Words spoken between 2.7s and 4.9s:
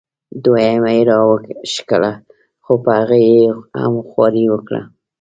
په هغې یې هم خواري وکړه.